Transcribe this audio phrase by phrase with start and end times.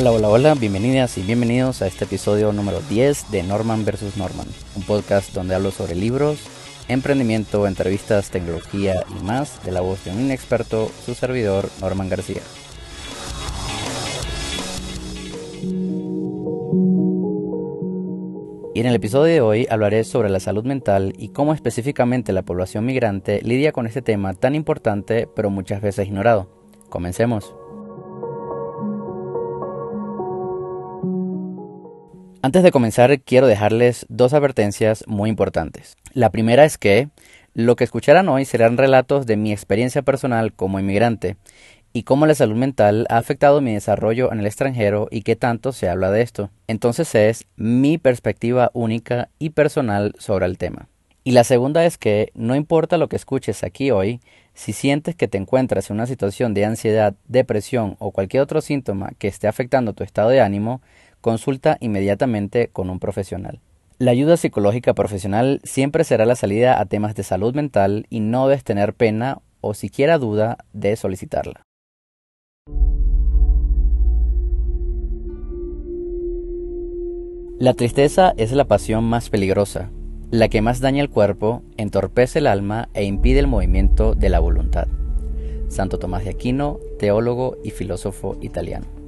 [0.00, 4.16] Hola, hola, hola, bienvenidas y bienvenidos a este episodio número 10 de Norman vs.
[4.16, 6.38] Norman, un podcast donde hablo sobre libros,
[6.88, 12.40] emprendimiento, entrevistas, tecnología y más de la voz de un inexperto, su servidor Norman García.
[18.74, 22.40] Y en el episodio de hoy hablaré sobre la salud mental y cómo específicamente la
[22.40, 26.48] población migrante lidia con este tema tan importante pero muchas veces ignorado.
[26.88, 27.52] Comencemos.
[32.42, 35.98] Antes de comenzar, quiero dejarles dos advertencias muy importantes.
[36.14, 37.10] La primera es que
[37.52, 41.36] lo que escucharán hoy serán relatos de mi experiencia personal como inmigrante
[41.92, 45.72] y cómo la salud mental ha afectado mi desarrollo en el extranjero y qué tanto
[45.72, 46.48] se habla de esto.
[46.66, 50.88] Entonces es mi perspectiva única y personal sobre el tema.
[51.22, 54.20] Y la segunda es que no importa lo que escuches aquí hoy,
[54.54, 59.10] si sientes que te encuentras en una situación de ansiedad, depresión o cualquier otro síntoma
[59.18, 60.80] que esté afectando tu estado de ánimo,
[61.20, 63.60] consulta inmediatamente con un profesional.
[63.98, 68.48] La ayuda psicológica profesional siempre será la salida a temas de salud mental y no
[68.48, 71.62] debes tener pena o siquiera duda de solicitarla.
[77.58, 79.90] La tristeza es la pasión más peligrosa,
[80.30, 84.40] la que más daña el cuerpo, entorpece el alma e impide el movimiento de la
[84.40, 84.88] voluntad.
[85.68, 88.99] Santo Tomás de Aquino, teólogo y filósofo italiano.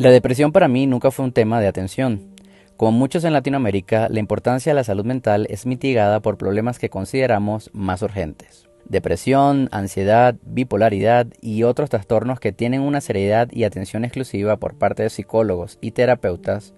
[0.00, 2.34] La depresión para mí nunca fue un tema de atención.
[2.78, 6.88] Como muchos en Latinoamérica, la importancia de la salud mental es mitigada por problemas que
[6.88, 8.66] consideramos más urgentes.
[8.86, 15.02] Depresión, ansiedad, bipolaridad y otros trastornos que tienen una seriedad y atención exclusiva por parte
[15.02, 16.72] de psicólogos y terapeutas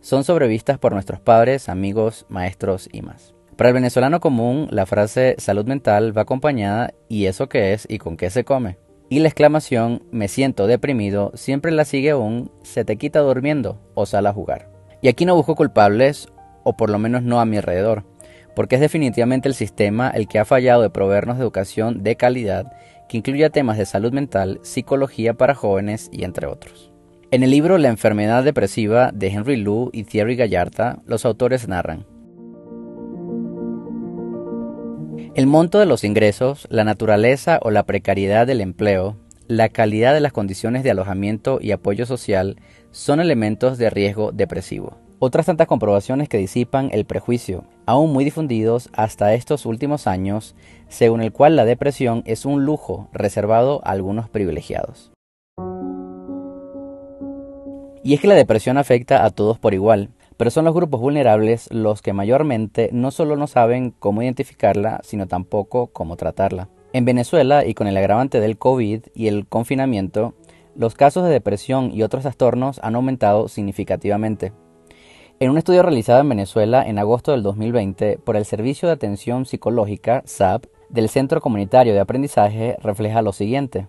[0.00, 3.34] son sobrevistas por nuestros padres, amigos, maestros y más.
[3.56, 7.98] Para el venezolano común, la frase salud mental va acompañada ¿y eso qué es y
[7.98, 8.78] con qué se come?
[9.12, 14.06] Y la exclamación me siento deprimido siempre la sigue un se te quita durmiendo o
[14.06, 14.70] sal a jugar.
[15.02, 16.28] Y aquí no busco culpables,
[16.64, 18.06] o por lo menos no a mi alrededor,
[18.56, 22.72] porque es definitivamente el sistema el que ha fallado de proveernos de educación de calidad
[23.06, 26.90] que incluya temas de salud mental, psicología para jóvenes y entre otros.
[27.30, 32.06] En el libro La enfermedad depresiva de Henry Lou y Thierry Gallarta, los autores narran
[35.34, 39.16] El monto de los ingresos, la naturaleza o la precariedad del empleo,
[39.48, 42.56] la calidad de las condiciones de alojamiento y apoyo social
[42.90, 44.98] son elementos de riesgo depresivo.
[45.20, 50.54] Otras tantas comprobaciones que disipan el prejuicio, aún muy difundidos hasta estos últimos años,
[50.88, 55.12] según el cual la depresión es un lujo reservado a algunos privilegiados.
[58.04, 60.10] Y es que la depresión afecta a todos por igual,
[60.42, 65.28] pero son los grupos vulnerables los que mayormente no solo no saben cómo identificarla, sino
[65.28, 66.68] tampoco cómo tratarla.
[66.92, 70.34] En Venezuela, y con el agravante del COVID y el confinamiento,
[70.74, 74.52] los casos de depresión y otros trastornos han aumentado significativamente.
[75.38, 79.46] En un estudio realizado en Venezuela en agosto del 2020 por el Servicio de Atención
[79.46, 83.86] Psicológica, SAP, del Centro Comunitario de Aprendizaje, refleja lo siguiente.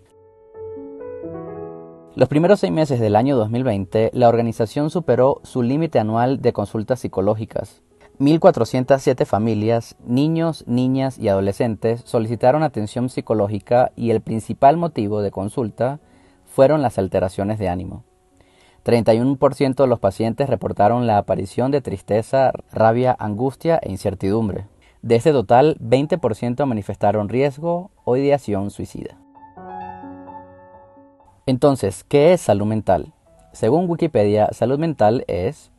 [2.15, 6.99] Los primeros seis meses del año 2020, la organización superó su límite anual de consultas
[6.99, 7.81] psicológicas.
[8.19, 15.99] 1.407 familias, niños, niñas y adolescentes solicitaron atención psicológica y el principal motivo de consulta
[16.45, 18.03] fueron las alteraciones de ánimo.
[18.85, 24.67] 31% de los pacientes reportaron la aparición de tristeza, rabia, angustia e incertidumbre.
[25.01, 29.22] De este total, 20% manifestaron riesgo o ideación suicida.
[31.45, 33.13] Entonces, ¿qué es salud mental?
[33.51, 35.71] Según Wikipedia, salud mental es,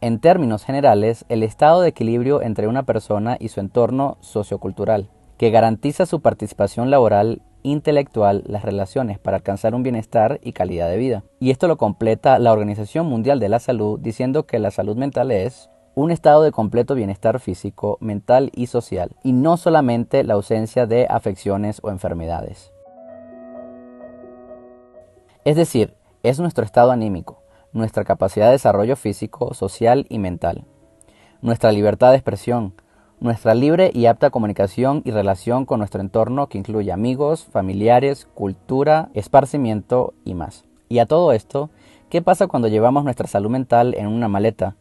[0.00, 5.50] en términos generales, el estado de equilibrio entre una persona y su entorno sociocultural, que
[5.50, 11.24] garantiza su participación laboral, intelectual, las relaciones para alcanzar un bienestar y calidad de vida.
[11.40, 15.32] Y esto lo completa la Organización Mundial de la Salud diciendo que la salud mental
[15.32, 20.86] es un estado de completo bienestar físico, mental y social, y no solamente la ausencia
[20.86, 22.72] de afecciones o enfermedades.
[25.44, 27.42] Es decir, es nuestro estado anímico,
[27.72, 30.64] nuestra capacidad de desarrollo físico, social y mental,
[31.42, 32.74] nuestra libertad de expresión,
[33.20, 39.10] nuestra libre y apta comunicación y relación con nuestro entorno que incluye amigos, familiares, cultura,
[39.14, 40.64] esparcimiento y más.
[40.88, 41.70] Y a todo esto,
[42.10, 44.76] ¿qué pasa cuando llevamos nuestra salud mental en una maleta,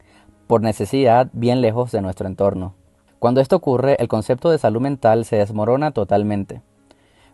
[0.47, 2.73] por necesidad bien lejos de nuestro entorno?
[3.19, 6.61] Cuando esto ocurre, el concepto de salud mental se desmorona totalmente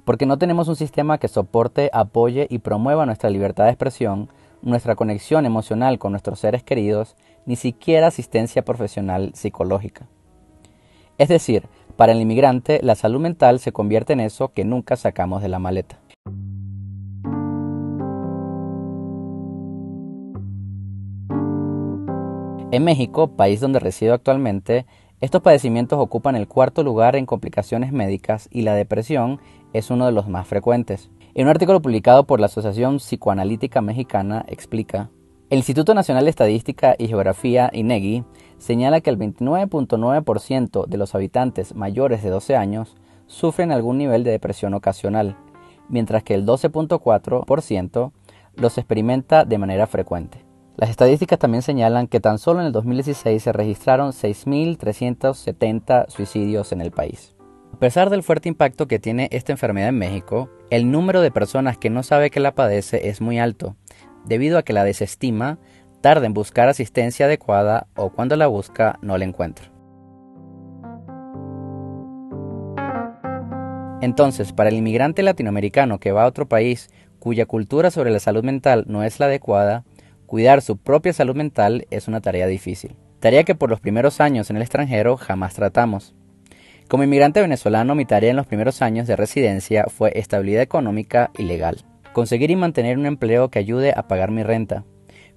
[0.05, 4.29] porque no tenemos un sistema que soporte, apoye y promueva nuestra libertad de expresión,
[4.61, 7.15] nuestra conexión emocional con nuestros seres queridos,
[7.45, 10.07] ni siquiera asistencia profesional psicológica.
[11.17, 15.44] Es decir, Para el inmigrante, la salud mental se convierte en eso que nunca sacamos
[15.44, 16.00] de la maleta.
[22.71, 24.88] En México, país donde resido actualmente,
[25.23, 29.39] estos padecimientos ocupan el cuarto lugar en complicaciones médicas y la depresión
[29.71, 31.09] es uno de los más frecuentes.
[31.33, 35.11] En un artículo publicado por la Asociación Psicoanalítica Mexicana explica,
[35.49, 38.25] el Instituto Nacional de Estadística y Geografía, INEGI,
[38.57, 44.31] señala que el 29.9% de los habitantes mayores de 12 años sufren algún nivel de
[44.31, 45.37] depresión ocasional,
[45.87, 48.11] mientras que el 12.4%
[48.55, 50.43] los experimenta de manera frecuente.
[50.75, 56.81] Las estadísticas también señalan que tan solo en el 2016 se registraron 6.370 suicidios en
[56.81, 57.35] el país.
[57.73, 61.77] A pesar del fuerte impacto que tiene esta enfermedad en México, el número de personas
[61.77, 63.75] que no sabe que la padece es muy alto,
[64.25, 65.59] debido a que la desestima,
[66.01, 69.71] tarda en buscar asistencia adecuada o cuando la busca no la encuentra.
[74.01, 78.43] Entonces, para el inmigrante latinoamericano que va a otro país cuya cultura sobre la salud
[78.43, 79.85] mental no es la adecuada,
[80.33, 84.50] Cuidar su propia salud mental es una tarea difícil, tarea que por los primeros años
[84.50, 86.15] en el extranjero jamás tratamos.
[86.88, 91.44] Como inmigrante venezolano, mi tarea en los primeros años de residencia fue estabilidad económica y
[91.44, 91.85] legal.
[92.13, 94.85] Conseguir y mantener un empleo que ayude a pagar mi renta,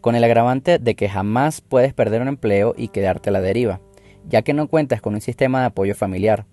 [0.00, 3.82] con el agravante de que jamás puedes perder un empleo y quedarte a la deriva,
[4.26, 6.46] ya que no cuentas con un sistema de apoyo familiar.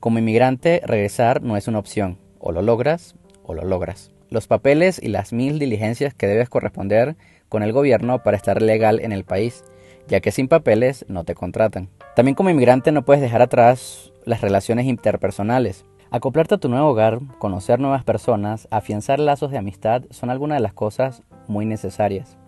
[0.00, 4.10] Como inmigrante, regresar no es una opción, o lo logras o lo logras.
[4.30, 7.16] Los papeles y las mil diligencias que debes corresponder
[7.48, 9.64] con el gobierno para estar legal en el país,
[10.06, 11.88] ya que sin papeles no te contratan.
[12.16, 15.84] También como inmigrante no puedes dejar atrás las relaciones interpersonales.
[16.10, 20.62] Acoplarte a tu nuevo hogar, conocer nuevas personas, afianzar lazos de amistad son algunas de
[20.62, 22.38] las cosas muy necesarias.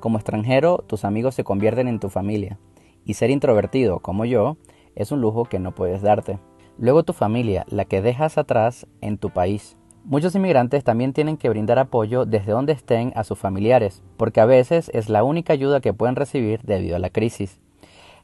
[0.00, 2.58] Como extranjero, tus amigos se convierten en tu familia,
[3.04, 4.56] y ser introvertido como yo
[4.94, 6.38] es un lujo que no puedes darte.
[6.78, 9.76] Luego tu familia, la que dejas atrás en tu país.
[10.06, 14.44] Muchos inmigrantes también tienen que brindar apoyo desde donde estén a sus familiares, porque a
[14.44, 17.58] veces es la única ayuda que pueden recibir debido a la crisis.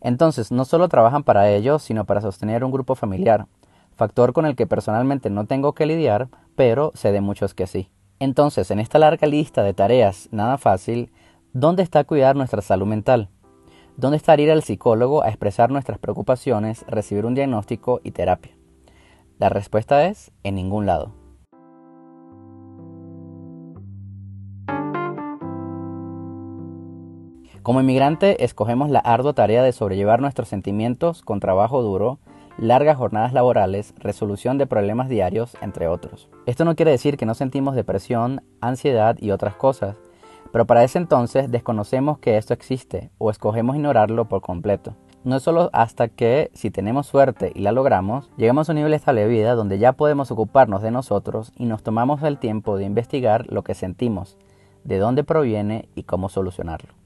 [0.02, 3.46] Entonces, no solo trabajan para ellos, sino para sostener un grupo familiar,
[3.96, 7.88] factor con el que personalmente no tengo que lidiar, pero sé de muchos que sí.
[8.18, 11.10] Entonces, en esta larga lista de tareas nada fácil,
[11.54, 13.30] ¿dónde está cuidar nuestra salud mental?
[13.96, 18.52] ¿Dónde está ir al psicólogo a expresar nuestras preocupaciones, recibir un diagnóstico y terapia?
[19.38, 21.19] La respuesta es en ningún lado.
[27.70, 32.18] Como inmigrante, escogemos la ardua tarea de sobrellevar nuestros sentimientos con trabajo duro,
[32.58, 36.28] largas jornadas laborales, resolución de problemas diarios, entre otros.
[36.46, 39.94] Esto no quiere decir que no sentimos depresión, ansiedad y otras cosas,
[40.50, 44.96] pero para ese entonces desconocemos que esto existe o escogemos ignorarlo por completo.
[45.22, 48.94] No es solo hasta que, si tenemos suerte y la logramos, llegamos a un nivel
[48.94, 52.84] estable de vida donde ya podemos ocuparnos de nosotros y nos tomamos el tiempo de
[52.86, 54.38] investigar lo que sentimos,
[54.82, 56.99] de dónde proviene y cómo solucionarlo.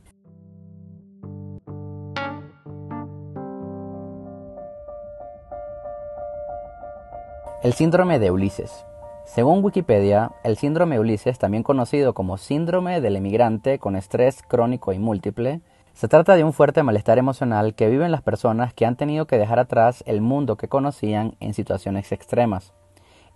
[7.64, 8.84] El síndrome de Ulises.
[9.24, 14.92] Según Wikipedia, el síndrome de Ulises, también conocido como síndrome del emigrante con estrés crónico
[14.92, 15.62] y múltiple,
[15.94, 19.38] se trata de un fuerte malestar emocional que viven las personas que han tenido que
[19.38, 22.74] dejar atrás el mundo que conocían en situaciones extremas.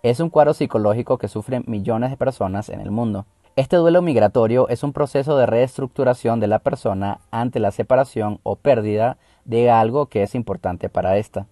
[0.03, 3.25] Es un cuadro psicológico que sufren millones de personas en el mundo.
[3.55, 8.57] Este duelo migratorio es un proceso de reestructuración de la persona ante la separación o
[8.57, 11.47] pérdida de algo que es importante para ésta.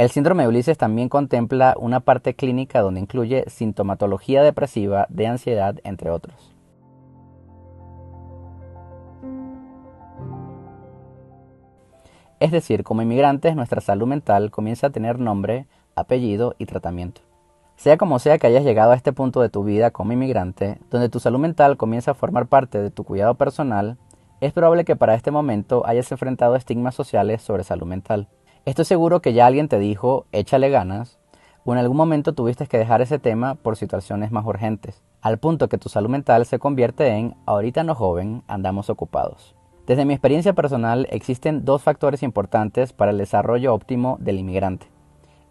[0.00, 5.76] El síndrome de Ulises también contempla una parte clínica donde incluye sintomatología depresiva, de ansiedad,
[5.84, 6.56] entre otros.
[12.38, 17.20] Es decir, como inmigrantes nuestra salud mental comienza a tener nombre, apellido y tratamiento.
[17.76, 21.10] Sea como sea que hayas llegado a este punto de tu vida como inmigrante, donde
[21.10, 23.98] tu salud mental comienza a formar parte de tu cuidado personal,
[24.40, 28.28] es probable que para este momento hayas enfrentado estigmas sociales sobre salud mental.
[28.66, 31.18] Estoy seguro que ya alguien te dijo, échale ganas,
[31.64, 35.70] o en algún momento tuviste que dejar ese tema por situaciones más urgentes, al punto
[35.70, 39.54] que tu salud mental se convierte en, ahorita no joven, andamos ocupados.
[39.86, 44.88] Desde mi experiencia personal existen dos factores importantes para el desarrollo óptimo del inmigrante,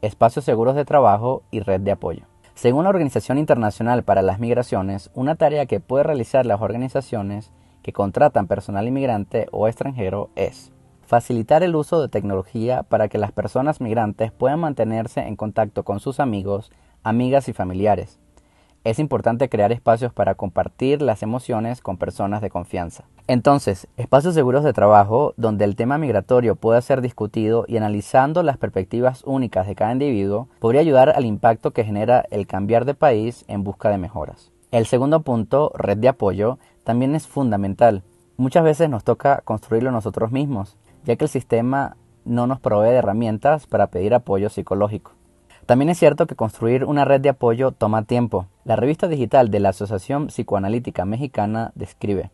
[0.03, 2.25] espacios seguros de trabajo y red de apoyo.
[2.53, 7.51] Según la Organización Internacional para las Migraciones, una tarea que puede realizar las organizaciones
[7.81, 10.71] que contratan personal inmigrante o extranjero es
[11.09, 15.99] facilitar el uso de tecnología para que las personas migrantes puedan mantenerse en contacto con
[15.99, 16.71] sus amigos,
[17.03, 18.19] amigas y familiares,
[18.85, 23.03] es importante crear espacios para compartir las emociones con personas de confianza.
[23.27, 28.57] Entonces, espacios seguros de trabajo donde el tema migratorio pueda ser discutido y analizando las
[28.57, 33.43] perspectivas únicas de cada individuo podría ayudar al impacto que genera el cambiar de país
[33.47, 34.51] en busca de mejoras.
[34.71, 38.03] El segundo punto, red de apoyo, también es fundamental.
[38.37, 40.77] Muchas veces nos toca construirlo nosotros mismos,
[41.09, 45.13] ya que el sistema no nos provee de herramientas para pedir apoyo psicológico.
[45.65, 48.45] También es cierto que construir una red de apoyo toma tiempo.
[48.63, 52.29] La revista digital de la Asociación Psicoanalítica Mexicana describe,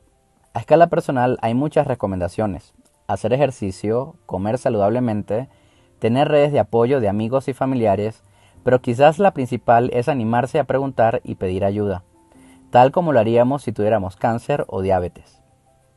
[0.54, 2.74] a escala personal hay muchas recomendaciones.
[3.08, 5.48] Hacer ejercicio, comer saludablemente,
[6.00, 8.26] tener redes de apoyo de amigos y familiares,
[8.64, 12.04] pero quizás la principal es animarse a preguntar y pedir ayuda,
[12.72, 15.42] tal como lo haríamos si tuviéramos cáncer o diabetes.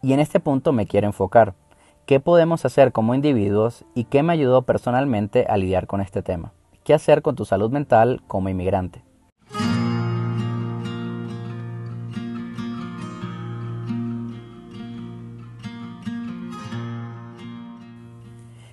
[0.00, 1.54] Y en este punto me quiero enfocar.
[2.09, 6.55] ¿Qué podemos hacer como individuos y qué me ayudó personalmente a lidiar con este tema?
[6.83, 9.05] ¿Qué hacer con tu salud mental como inmigrante?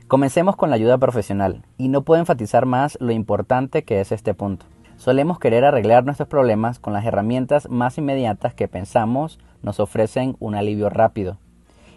[0.08, 4.34] Comencemos con la ayuda profesional, y no puedo enfatizar más lo importante que es este
[4.34, 4.66] punto.
[4.96, 10.56] Solemos querer arreglar nuestros problemas con las herramientas más inmediatas que pensamos nos ofrecen un
[10.56, 11.38] alivio rápido.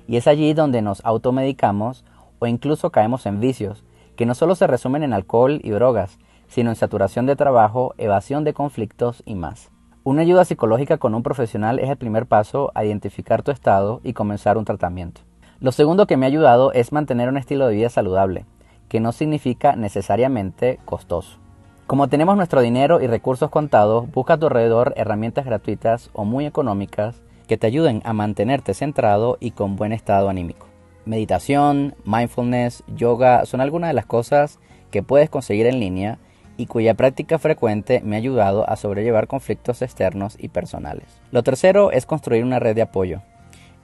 [0.08, 2.04] Y es allí donde nos automedicamos
[2.40, 3.84] o incluso caemos en vicios,
[4.16, 8.42] que no solo se resumen en alcohol y drogas, sino en saturación de trabajo, evasión
[8.42, 9.70] de conflictos y más.
[10.04, 14.14] Una ayuda psicológica con un profesional es el primer paso a identificar tu estado y
[14.14, 15.20] comenzar un tratamiento.
[15.60, 18.46] Lo segundo que me ha ayudado es mantener un estilo de vida saludable,
[18.88, 21.38] que no significa necesariamente costoso.
[21.86, 26.46] Como tenemos nuestro dinero y recursos contados, busca a tu alrededor herramientas gratuitas o muy
[26.46, 30.68] económicas que te ayuden a mantenerte centrado y con buen estado anímico.
[31.04, 36.18] Meditación, mindfulness, yoga son algunas de las cosas que puedes conseguir en línea
[36.58, 41.20] y cuya práctica frecuente me ha ayudado a sobrellevar conflictos externos y personales.
[41.32, 43.22] Lo tercero es construir una red de apoyo.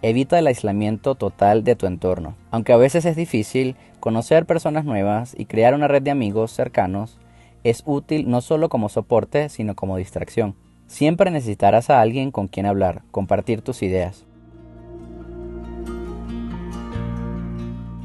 [0.03, 2.35] Evita el aislamiento total de tu entorno.
[2.51, 7.19] Aunque a veces es difícil, conocer personas nuevas y crear una red de amigos cercanos
[7.63, 10.55] es útil no solo como soporte, sino como distracción.
[10.95, 14.25] Siempre necesitarás a alguien con quien hablar, compartir tus ideas.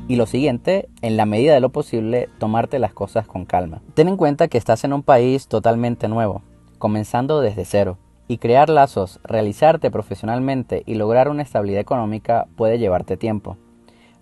[0.07, 3.83] Y lo siguiente, en la medida de lo posible, tomarte las cosas con calma.
[3.93, 6.41] Ten en cuenta que estás en un país totalmente nuevo,
[6.79, 7.99] comenzando desde cero.
[8.27, 13.57] Y crear lazos, realizarte profesionalmente y lograr una estabilidad económica puede llevarte tiempo.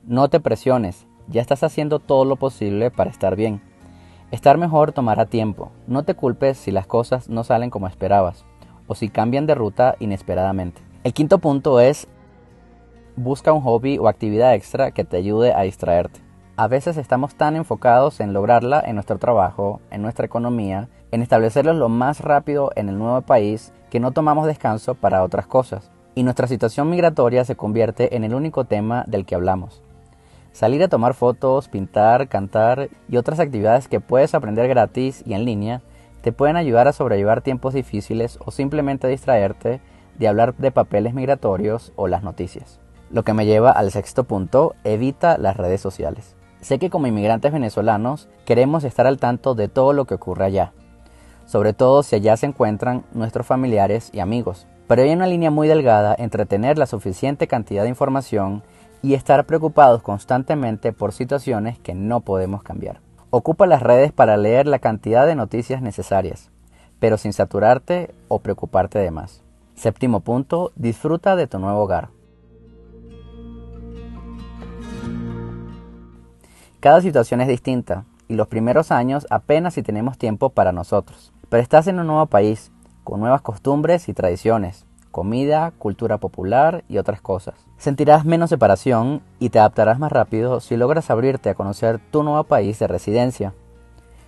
[0.04, 3.62] No te presiones, ya estás haciendo todo lo posible para estar bien.
[4.30, 5.72] Estar mejor tomará tiempo.
[5.88, 8.46] No te culpes si las cosas no salen como esperabas
[8.88, 10.82] o si cambian de ruta inesperadamente.
[11.03, 12.08] El quinto punto es
[13.15, 16.22] busca un hobby o actividad extra que te ayude a distraerte.
[16.56, 21.74] A veces estamos tan enfocados en lograrla en nuestro trabajo, en nuestra economía, en establecerlo
[21.74, 25.91] lo más rápido en el nuevo país, que no tomamos descanso para otras cosas.
[26.15, 29.84] Y nuestra situación migratoria se convierte en el único tema del que hablamos.
[30.51, 35.46] Salir a tomar fotos, pintar, cantar y otras actividades que puedes aprender gratis y en
[35.46, 35.82] línea
[36.28, 39.80] te pueden ayudar a sobrellevar tiempos difíciles o simplemente distraerte
[40.20, 42.82] de hablar de papeles migratorios o las noticias.
[43.10, 46.36] Lo que me lleva al sexto punto, evita las redes sociales.
[46.60, 50.74] Sé que como inmigrantes venezolanos queremos estar al tanto de todo lo que ocurre allá,
[51.46, 54.68] sobre todo si allá se encuentran nuestros familiares y amigos.
[54.90, 58.64] Pero hay una línea muy delgada entre tener la suficiente cantidad de información
[59.02, 63.07] y estar preocupados constantemente por situaciones que no podemos cambiar.
[63.30, 66.50] Ocupa las redes para leer la cantidad de noticias necesarias,
[67.00, 69.44] pero sin saturarte o preocuparte de más.
[69.76, 72.08] Séptimo punto, disfruta de tu nuevo hogar.
[76.80, 81.34] Cada situación es distinta y los primeros años apenas si tenemos tiempo para nosotros.
[81.50, 82.72] Pero estás en un nuevo país,
[83.04, 87.56] con nuevas costumbres y tradiciones, comida, cultura popular y otras cosas.
[87.78, 92.44] Sentirás menos separación y te adaptarás más rápido si logras abrirte a conocer tu nuevo
[92.44, 93.54] país de residencia.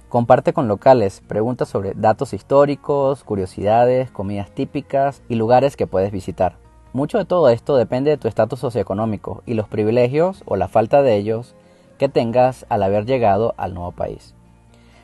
[0.09, 6.55] Comparte con locales, pregunta sobre datos históricos, curiosidades, comidas típicas y lugares que puedes visitar.
[6.93, 11.03] Mucho de todo esto depende de tu estatus socioeconómico y los privilegios o la falta
[11.03, 11.53] de ellos
[11.99, 14.33] que tengas al haber llegado al nuevo país.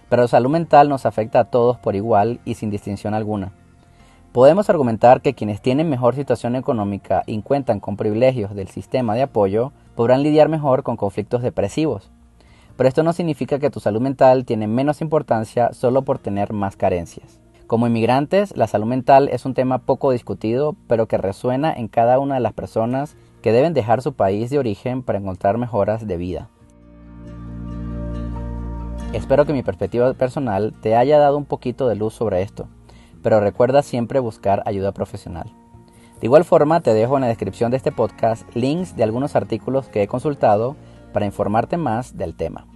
[0.09, 3.51] Pero la salud mental nos afecta a todos por igual y sin distinción alguna.
[4.35, 9.21] Podemos argumentar que quienes tienen mejor situación económica y cuentan con privilegios del sistema de
[9.21, 12.11] apoyo podrán lidiar mejor con conflictos depresivos.
[12.75, 16.75] Pero esto no significa que tu salud mental tiene menos importancia solo por tener más
[16.75, 17.39] carencias.
[17.65, 22.19] Como inmigrantes, la salud mental es un tema poco discutido, pero que resuena en cada
[22.19, 26.17] una de las personas que deben dejar su país de origen para encontrar mejoras de
[26.17, 26.49] vida.
[29.13, 32.67] Espero que mi perspectiva personal te haya dado un poquito de luz sobre esto,
[33.25, 35.51] pero recuerda siempre buscar ayuda profesional.
[36.21, 39.87] De igual forma, te dejo en la descripción de este podcast links de algunos artículos
[39.87, 40.75] que he consultado
[41.11, 42.67] para informarte más del tema.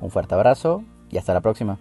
[0.00, 1.78] Un fuerte abrazo y hasta la próxima.